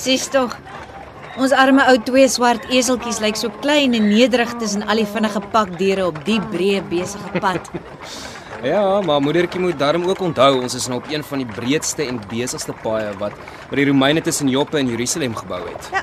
[0.00, 0.54] Sis tog.
[1.36, 5.42] Ons arme ou twee swart eseltjies lyk so klein en nederig tussen al die vinnige
[5.52, 7.70] pakdiere op die breë besige pad.
[8.60, 12.04] Ja, maar moedertjie moet darm ook onthou ons is nou op een van die breedste
[12.04, 13.32] en besigste paaie wat
[13.70, 15.88] wat die Romeine tussen Joppe en Jerusalem gebou het.
[15.94, 16.02] Ja.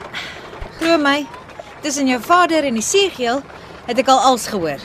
[0.80, 1.27] Glo my,
[1.86, 3.44] tussen jou vader en die seegeel
[3.86, 4.82] het ek al als gehoor.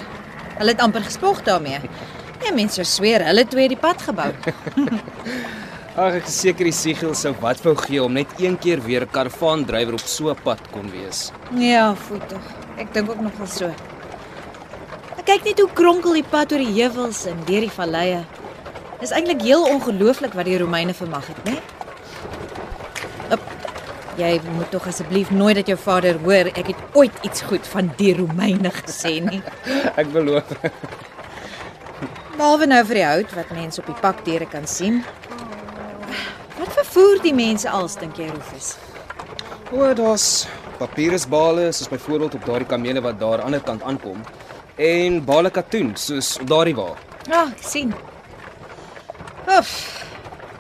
[0.59, 1.81] Hulle het amper gespog daarmee.
[2.45, 4.29] Ja, mense sweer hulle twee die pad gebou.
[5.93, 9.05] Ag, ek is seker die Siegel sou wat wou gee om net een keer weer
[9.05, 11.31] 'n karavaandrywer op so 'n pad kon wees.
[11.53, 12.41] Ja, voet tog.
[12.79, 13.67] Ek dink ook nogal so.
[15.19, 18.25] Ek kyk net hoe kronkel die pad oor die heuwels en deur die valleie.
[19.01, 21.61] Dis eintlik heel ongelooflik wat die Romeine vermag het, né?
[23.31, 23.41] Op.
[24.17, 27.93] Jy moet tog asseblief nooit dat jou vader hoor ek het ooit iets goed van
[27.97, 29.43] die Romeine gesê nie.
[30.01, 30.45] Ek beloof.
[32.37, 35.05] Behalwe nou vir die hout wat mense op die pakdiere kan sien.
[36.63, 38.77] Wat vervoer die mense als dink jy Rufus?
[39.75, 40.45] O, daar's
[40.79, 44.21] papierisbale soos byvoorbeeld op daardie kamele wat daar aan die ander kant aankom
[44.79, 46.93] en bale katoen soos op daardie wa.
[47.27, 47.91] Ja, ek sien.
[49.51, 49.75] Oef.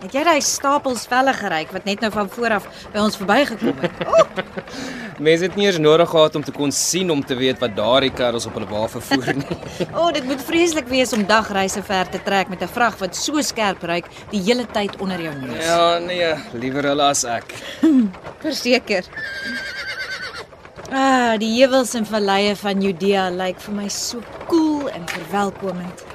[0.02, 3.78] Het jy daai stapels velle geryk wat net nou van voor af by ons verbygekom
[3.84, 4.00] het?
[4.12, 7.76] O, Mense het nie eens nodig gehad om te kon sien om te weet wat
[7.76, 9.58] daardie karres op hulle wa vervoer nie.
[9.98, 13.40] oh, dit moet vreeslik wees om dagreise ver te trek met 'n vrag wat so
[13.40, 15.64] skerp ruik die hele tyd onder jou neus.
[15.64, 17.54] ja, nee, liewer hulle as ek.
[18.46, 19.06] Verseker.
[20.90, 26.11] Ah, die heuwels en valleie van Judea lyk vir my so koel en verwelkomend.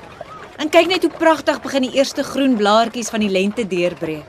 [0.57, 4.25] En kyk net hoe pragtig begin die eerste groen blaartjies van die lente deurbreek.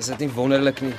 [0.00, 0.94] Is dit nie wonderlik nie?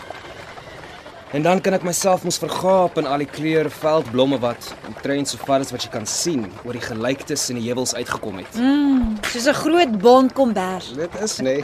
[1.33, 5.41] En dan kan ek myself mos vergaap in al die kleure veldblomme wat omtrent so
[5.41, 8.57] ver as wat jy kan sien oor die gelyktes in die heuwels uitgekom het.
[8.57, 10.93] Mm, soos 'n groot bond kombers.
[10.93, 11.61] Dit is nê.
[11.61, 11.63] Nee.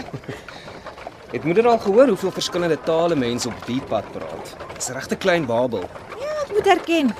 [1.32, 4.56] Het moeder al gehoor hoeveel verskillende tale mense op die pad praat?
[4.76, 5.84] Dis regte klein Babel.
[6.22, 7.14] Ja, ek moet erken.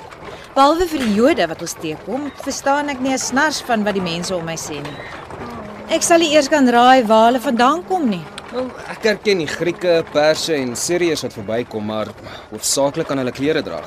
[0.54, 4.02] Behalwe vir die Jode wat ons teekom, verstaan ek nie 'n snars van wat die
[4.02, 4.96] mense om my sê nie.
[5.86, 8.22] Ek sal nie eers kan raai waar hulle vandaan kom nie.
[8.50, 12.10] Wel, ek herken die Grieke, Perse en Siriërs wat verbykom, maar
[12.50, 13.78] hoofsaaklik aan hulle klere dra.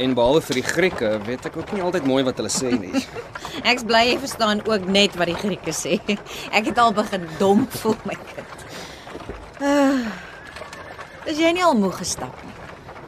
[0.00, 3.04] En behalwe vir die Grieke, weet ek ook nie altyd mooi wat hulle sê nie.
[3.70, 6.00] Ek's bly jy verstaan ook net wat die Grieke sê.
[6.56, 8.66] Ek het al begin dom voel my kind.
[9.60, 10.08] Ah,
[11.28, 12.56] is jy nie al moeg gestap nie?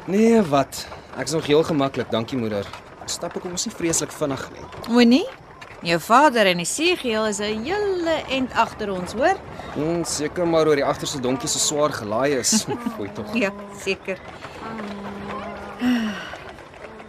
[0.09, 0.84] Nee, wat?
[1.21, 2.69] Ek's nog heel gemaklik, dankie moeder.
[3.09, 4.72] Stap ek ons nie vreeslik vinnig nie.
[4.93, 5.47] O nee.
[5.87, 9.37] Jou vader en die seegeel is 'n hele end agter ons, hoor?
[9.75, 12.66] Hmm, seker maar oor die agterste donkie so swaar gelaai is.
[12.97, 13.34] Fooi tog.
[13.34, 14.19] Ja, seker.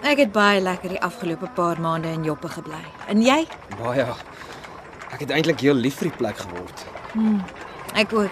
[0.04, 2.84] Ek het baie lekker die afgelope paar maande in Joppe gebly.
[3.08, 3.48] En jy?
[3.82, 4.06] Baie.
[5.12, 6.86] Ek het eintlik heel lief vir die plek geword.
[7.96, 8.30] Ek ook.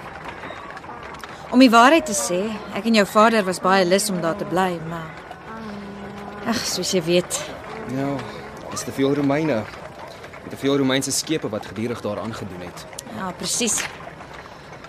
[1.51, 2.39] Om die waarheid te sê,
[2.75, 5.09] ek en jou vader was baie lus om daar te bly, maar
[6.47, 7.41] Ag, soos jy weet,
[7.91, 8.07] Ja,
[8.71, 9.63] dis te veel Romeine.
[10.47, 12.85] Met te veel Romeinse skepe wat gedurig daar aangedoen het.
[13.17, 13.81] ja, presies.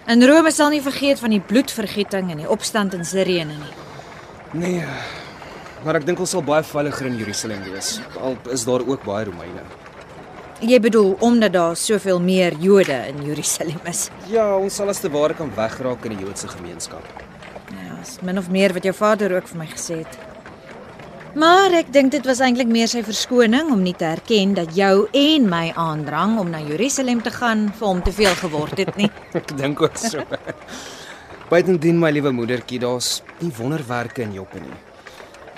[0.07, 3.73] En Rome sal nie vergeet van die bloedvergieting en die opstand in Sirene nie.
[4.53, 4.85] Nee.
[5.83, 7.99] Maar ek dink ons sal baie veiliger in Jerusalem wees.
[8.23, 9.67] Al is daar ook baie Romeine.
[10.63, 14.07] Jy bedoel omdat daar soveel meer Jode in Jerusalem is.
[14.31, 17.03] Ja, ons sal as te ware kan wegraak in die Joodse gemeenskap.
[17.75, 20.28] Ja, is min of meer wat jou vader ook vir my gesê het.
[21.39, 25.07] Maar ek dink dit was eintlik meer sy verskoning om nie te erken dat jou
[25.15, 29.07] en my aandrang om na Jerusalem te gaan vir hom te veel geword het nie.
[29.39, 30.25] Ek dink ook so.
[31.53, 34.81] Buitendien my liewe moedertjie, daar's nie wonderwerke in Joppe nie.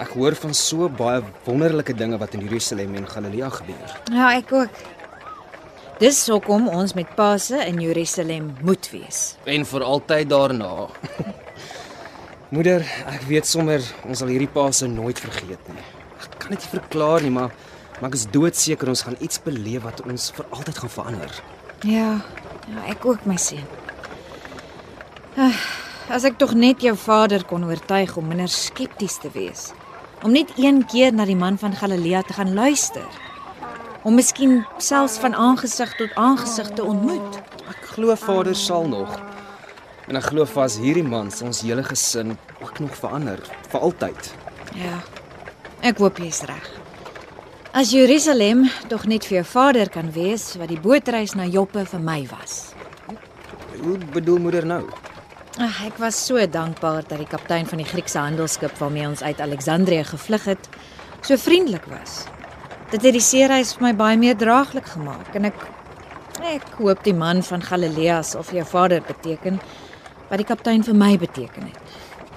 [0.04, 3.98] Ek hoor van so baie wonderlike dinge wat in Jerusalem en Galilea gebeur.
[4.12, 4.82] Ja, ek ook.
[6.00, 9.30] Dis hoekom ons met Paase in Jerusalem moet wees.
[9.48, 10.74] En vir altyd daarna.
[12.50, 15.84] Moeder, ek weet sommer ons sal hierdie Paase nooit vergeet nie.
[16.18, 17.52] Ek kan dit nie verklaar nie, maar
[18.00, 21.34] maar ek is doodseker ons gaan iets beleef wat ons vir altyd gaan verander.
[21.84, 22.08] Ja,
[22.64, 23.66] ja, ek ook my seun.
[25.36, 25.54] Ah,
[26.10, 29.68] As ek tog net jou vader kon oortuig om minder skepties te wees.
[30.26, 33.06] Om net een keer na die man van Galilea te gaan luister.
[34.02, 37.38] Om miskien selfs van aangesig tot aangesig te ontmoet.
[37.70, 39.12] Ek glo Vader sal nog.
[40.10, 43.38] En ek glo vas hierdie man se ons hele gesin ook nog verander
[43.70, 44.30] vir altyd.
[44.74, 44.96] Ja.
[45.86, 46.64] Ek hoop jy's reg.
[47.70, 52.02] As Jerusalem tog net vir jou vader kan wees wat die bootreis na Joppe vir
[52.02, 52.72] my was.
[53.78, 54.80] Hoe bedoel moeder nou?
[55.62, 59.40] Ag, ek was so dankbaar dat die kaptein van die Griekse handelsskip waarmee ons uit
[59.40, 60.66] Alexandrië gevlug het,
[61.22, 62.24] so vriendelik was.
[62.90, 65.68] Dit het die seereis vir my baie meer draaglik gemaak en ek
[66.50, 69.60] ek hoop die man van Galilea sal vir jou vader beteken
[70.30, 71.78] wat die kaptein vir my beteken het.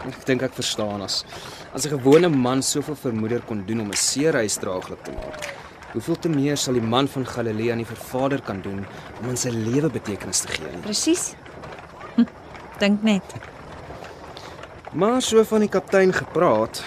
[0.09, 1.23] Ek dink ek verstaan as
[1.73, 5.53] as 'n gewone man soveel vir moeder kon doen om 'n seereis draaglik te maak.
[5.93, 8.85] Hoeveel te meer sal die man van Galilea nie vir vader kan doen
[9.21, 10.77] om in sy lewe betekenis te gee.
[10.81, 11.35] Presies.
[12.15, 12.25] Hm,
[12.79, 13.23] Dink net.
[14.93, 16.83] Maar so van die kaptein gepraat,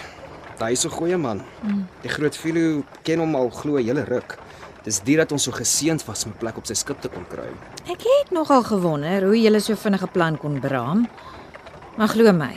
[0.58, 1.42] hy's 'n goeie man.
[1.62, 1.86] Mm.
[2.02, 4.38] Die groot Philo ken hom al glo 'n hele ruk.
[4.86, 7.26] Dis dit dat ons so geseënd was om 'n plek op sy skip te kon
[7.26, 7.48] kry.
[7.90, 11.08] Ek het nogal gewonder hoe jy so vinnige plan kon beraam.
[11.96, 12.54] Maar glo my,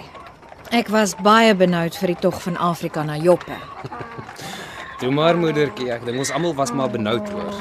[0.71, 3.55] ek was baie benoud vir die tog van Afrika na Joppe.
[4.99, 7.53] Toe maar moedertjie, ek dink ons almal was maar benoud hoor.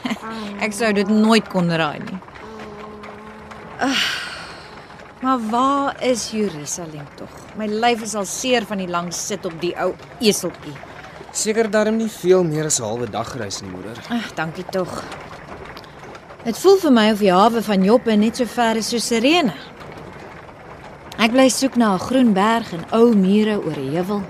[0.64, 2.18] Ek sou dit nooit kon raai nie.
[3.80, 4.04] Ah,
[5.20, 7.32] maar waar is Jerusalem tog?
[7.58, 10.76] My lyf is al seer van die lang sit op die ou eseltjie.
[11.32, 13.96] Seker darm nie veel meer as 'n halwe dag reis nie, moeder.
[14.10, 15.04] Ag, dankie tog.
[16.44, 19.54] Dit voel vir my of die hawe van Joppe net so ver is soos Sirene.
[21.18, 24.22] Ek bly soek na 'n groen berg en ou mure oor 'n heuwel.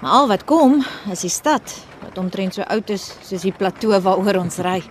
[0.00, 4.00] Maar al wat kom is die stad wat omtrent so oud is soos die plateau
[4.00, 4.82] waaroor ons ry.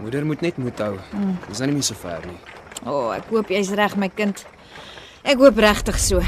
[0.00, 0.98] Moeder moet net moed hou.
[1.48, 2.38] Dis nou nie meer so ver nie.
[2.84, 4.44] O, oh, ek hoop jy's reg my kind.
[5.24, 6.20] Ek hoop regtig so.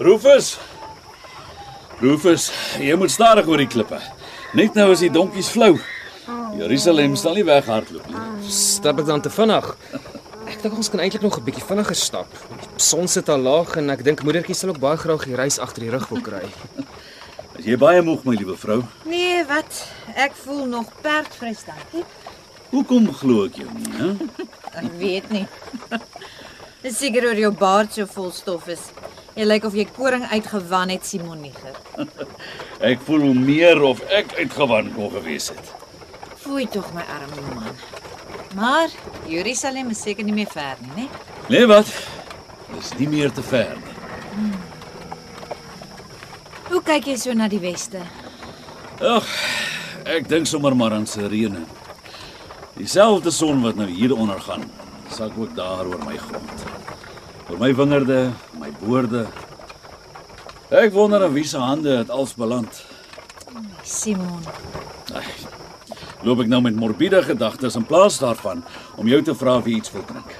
[0.00, 0.54] Rufus.
[2.00, 2.46] Rufus,
[2.80, 3.98] jy moet stadig oor die klippe.
[4.56, 5.74] Net nou is die donkies flou.
[6.56, 8.22] Jerusalem sal nie weghardloop nie.
[8.48, 9.68] Stap ek dan te vinnig?
[10.48, 12.32] Ek dink ons kan eintlik nog 'n bietjie vinniger stap.
[12.76, 15.58] Die son sit al laag en ek dink moedertjie sal ook baie graag die reis
[15.58, 16.48] agter die rug wil kry.
[17.58, 18.82] Is jy baie moeg, my liewe vrou?
[19.04, 19.84] Nee, wat?
[20.16, 22.04] Ek voel nog perdfris dankie.
[22.70, 24.16] Hoekom glo ek jou nie, hè?
[24.80, 25.46] Ek weet nie.
[26.80, 28.88] Dis seker oor jou baard so vol stof is.
[29.38, 31.76] Jy lyk of jy koring uitgewan het, Simoniger.
[32.90, 35.74] Ek voel hoe meer of ek uitgewan kon gewees het.
[36.40, 37.76] Foei tog my arme man.
[38.56, 38.88] Maar
[39.28, 41.06] Jerusalem is seker nie meer ver nie, né?
[41.52, 41.90] Nee wat?
[42.72, 44.50] Dis nie meer te ver nie.
[46.70, 48.00] Hoe kyk jy so na die weste?
[49.04, 49.28] Ag,
[50.08, 51.62] ek dink sommer maar aan Sirene.
[52.78, 54.64] Dieselfde son wat nou hier ondergaan,
[55.12, 56.64] sak ook daar oor my grond.
[57.50, 59.26] Oor my wingerde, my boorde.
[60.70, 62.82] Ek wonder in wie se hande dit als beland.
[63.82, 64.44] Simon.
[65.14, 65.26] Ag,
[66.22, 68.62] loop ek nou met morbiede gedagtes in plaas daarvan
[68.96, 70.36] om jou te vra wie iets wil drink.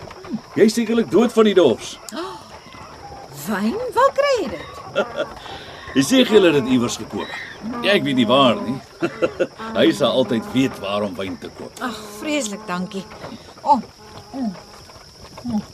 [0.54, 1.96] Jy is sekerlik dood van die dors.
[3.46, 3.76] Wyn?
[3.96, 4.80] Waar kry jy dit?
[5.90, 7.30] Jy sê jy het dit iewers gekoop.
[7.82, 8.76] Ja, ek weet nie waar nie.
[9.78, 11.82] Hy sal altyd weet waar om wyn te koop.
[11.82, 13.02] Ag, vreeslik dankie.
[13.64, 13.74] O.
[13.74, 13.80] Oh,
[14.30, 14.52] mm,
[15.50, 15.64] mm.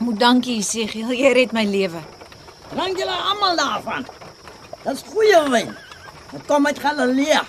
[0.00, 1.12] Moet dankie, Sigiel.
[1.12, 2.00] Jy red my lewe.
[2.70, 4.06] Drink julle almal daarvan.
[4.86, 5.74] Dis goeie wyn.
[6.30, 7.42] Dit kom uit Galilea.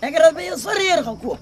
[0.00, 1.40] Ek het dit by 'n serreer gekoop.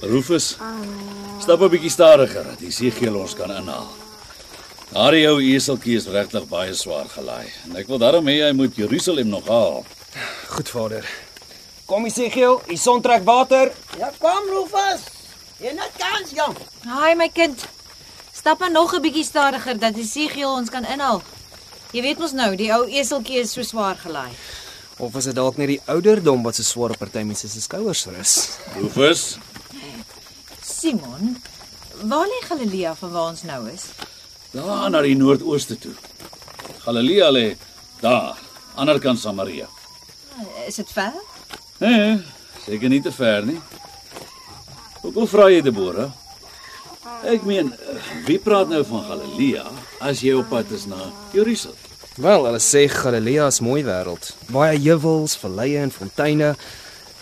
[0.00, 0.56] Rufus,
[1.40, 4.05] stap 'n bietjie stadiger dat die seegeel ons kan inhaal.
[4.92, 8.76] Daardie ou eseltjie is regtig baie swaar gelaai en ek wil daarom hê hy moet
[8.78, 9.80] Jerusalem nog haal.
[10.52, 11.08] Goed vader.
[11.90, 13.72] Kom Isegiel, die son trek water.
[13.98, 15.02] Ja, kom Rufus.
[15.62, 16.54] Jy net kans, jong.
[16.86, 17.66] Haai my kind.
[18.32, 21.22] Stap maar nog 'n bietjie stadiger dat die Sigiel ons kan inhaal.
[21.92, 24.30] Jy weet mos nou, die ou eseltjie is so swaar gelaai.
[24.98, 28.06] Of is dit dalk net die ouderdom wat so swaar op party mense se skouers
[28.06, 28.58] rus?
[28.76, 29.38] Rufus,
[30.62, 31.42] Simon,
[32.02, 33.84] waar lê Galilea van waar ons nou is?
[34.52, 35.94] Daar na die noordooste toe.
[36.84, 37.46] Galilea lê
[38.00, 38.36] daar,
[38.74, 39.66] ander kant Samaria.
[40.66, 41.12] Is dit ver?
[41.78, 42.18] Nee,
[42.66, 43.58] seker nie te ver nie.
[45.02, 46.08] Hoekom vra jy Debora?
[47.26, 47.72] Ek meen,
[48.26, 49.64] wie praat nou van Galilea
[50.04, 51.78] as jy op pad is na Jerusalem?
[52.16, 54.30] Wel, hulle sê Galilea is mooi wêreld.
[54.52, 56.54] Baie heuwels, valleie en fonteine.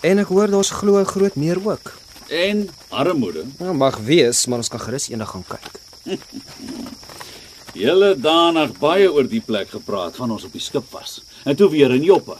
[0.05, 1.93] En ek hoor daar's glo 'n groot meer ook.
[2.29, 3.43] En armoede.
[3.59, 5.71] Nou mag wees, maar ons kan gerus eendag gaan kyk.
[7.75, 11.19] Julle daarna baie oor die plek gepraat van ons op die skip was.
[11.43, 12.37] En toe weer in Joppe.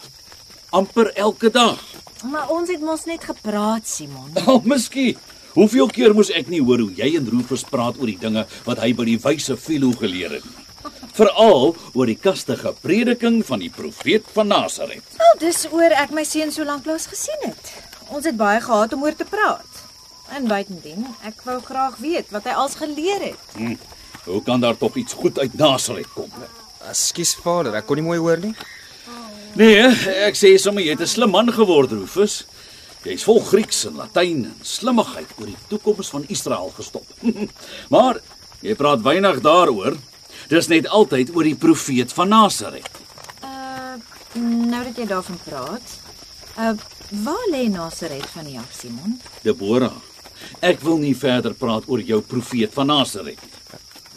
[0.70, 1.78] amper elke dag.
[2.24, 4.32] Maar ons het mos net gepraat, Simon.
[4.46, 5.16] Oh, miskien.
[5.54, 8.80] Hoeveel keer moes ek nie hoor hoe jy en Rufus praat oor die dinge wat
[8.82, 10.64] hy by die wyse Philo geleer het nie.
[11.16, 15.04] Veral oor die kastige prediking van die profeet van Nasaret.
[15.16, 17.72] Wel, dis oor ek my seun so lank lank gesien het.
[18.12, 19.80] Ons het baie gehad om oor te praat.
[20.36, 23.48] En buitendien, ek wou graag weet wat hy als geleer het.
[23.56, 23.78] Hm.
[24.26, 26.30] Hoe kan daar tog iets goed uit Nasaret kom?
[26.90, 28.54] Ekskuus vader, ek kon nie mooi hoor nie.
[29.56, 29.86] Nee,
[30.26, 32.44] ek sê sommer jy het 'n slim man geword, Rufus.
[33.06, 37.06] Jy's vol Grieks en Latyn en slimmigheid oor die toekoms van Israel gestop.
[37.94, 38.18] maar
[38.60, 39.96] jy praat weinig daaroor.
[40.48, 42.90] Dis net altyd oor die profeet van Nasaret.
[43.42, 43.94] Uh,
[44.34, 45.94] nou dat jy daarvan praat.
[46.58, 46.74] Uh,
[47.22, 49.20] waar lê Nasaret van die af, Simon?
[49.42, 49.94] Deborah,
[50.60, 53.55] ek wil nie verder praat oor jou profeet van Nasaret nie.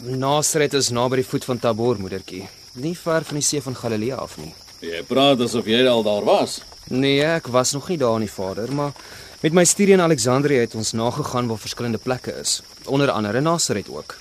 [0.00, 2.46] Nasaret is naby die voet van Tabor, moedertjie.
[2.80, 4.52] Nie ver van die see van Galilea af nie.
[4.80, 6.60] Jy praat asof jy al daar was.
[6.88, 8.94] Nee, ek was nog nie daar nie, vader, maar
[9.42, 13.90] met my studie in Alexandrië het ons nagegaan waar verskillende plekke is, onder andere Nasaret
[13.92, 14.16] ook.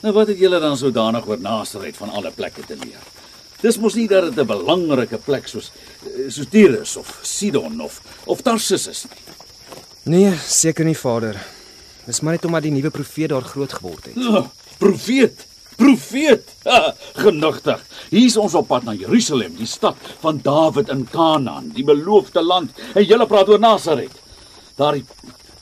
[0.00, 3.04] Nou wat het julle dan sodanig oor Nasaret van alle plekke te leer?
[3.60, 5.72] Dis mos nie dat dit 'n belangrike plek soos
[6.28, 9.18] soos Tyrus of Sidon of of Tarsus is nie.
[10.04, 11.36] Nee, seker nie, vader.
[12.06, 14.16] Dis maar net omdat die nuwe profeet daar groot geword het.
[14.16, 14.46] Oh,
[14.78, 15.44] profeet,
[15.78, 16.54] profeet.
[16.68, 17.82] Ha, genigtig.
[18.12, 22.72] Hier's ons op pad na Jerusalem, die stad van Dawid in Kanaan, die beloofde land.
[22.94, 24.14] En julle praat oor Nasaret.
[24.78, 25.04] Daardie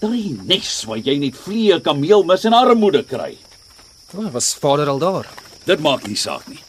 [0.00, 3.32] daardie nes waar jy net vlee, kameel mis en armoede kry.
[4.12, 5.28] Waar was vader al daar?
[5.66, 6.61] Dit maak nie saak nie.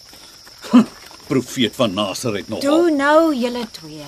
[1.28, 2.62] Profeet van Nasaret nog.
[2.64, 4.06] Toe nou julle twee.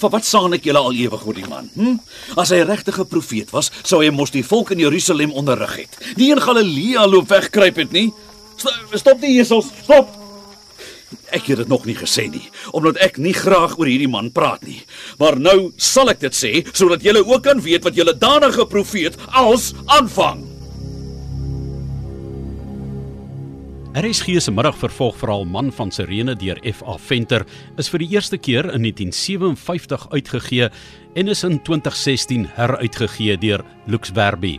[0.00, 1.70] Vir wat saan ek julle al ewig oor die man?
[1.74, 1.96] Hm?
[2.40, 5.96] As hy regtig 'n profeet was, sou hy mos die volk in Jerusalem onderrig het.
[6.16, 8.12] Nie in Galilea loop wegkruip het nie.
[8.56, 10.08] St stop die jesels, stop.
[11.30, 14.62] Ek het dit nog nie gesê nie, omdat ek nie graag oor hierdie man praat
[14.66, 14.84] nie.
[15.18, 19.16] Maar nou sal ek dit sê sodat julle ook kan weet wat julle danige profeet
[19.32, 20.43] als aanvang.
[23.94, 26.96] RSG se middagvervolgverhaal Man van Sirene deur F.A.
[26.98, 27.44] Venter
[27.78, 30.68] is vir die eerste keer in 1957 uitgegee
[31.14, 34.56] en is in 2016 heruitgegee deur Lux Verbi.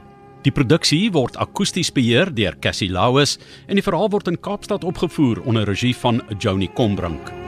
[0.48, 3.36] Die produksie word akoesties beheer deur Cassie Lauis
[3.68, 7.45] en die verhaal word in Kaapstad opgevoer onder regie van Joni Combrink.